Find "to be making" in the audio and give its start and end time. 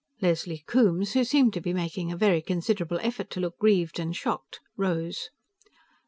1.53-2.11